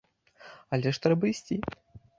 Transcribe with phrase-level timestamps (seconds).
[0.77, 1.57] Але ж трэба ісці.